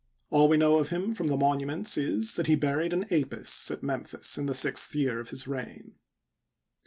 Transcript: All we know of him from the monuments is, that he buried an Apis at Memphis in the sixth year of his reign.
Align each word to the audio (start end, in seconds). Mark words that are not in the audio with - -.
All 0.31 0.49
we 0.49 0.57
know 0.57 0.79
of 0.79 0.89
him 0.89 1.13
from 1.13 1.27
the 1.27 1.37
monuments 1.37 1.95
is, 1.95 2.33
that 2.33 2.47
he 2.47 2.55
buried 2.55 2.91
an 2.91 3.05
Apis 3.13 3.69
at 3.69 3.83
Memphis 3.83 4.35
in 4.35 4.47
the 4.47 4.55
sixth 4.55 4.95
year 4.95 5.19
of 5.19 5.29
his 5.29 5.47
reign. 5.47 5.93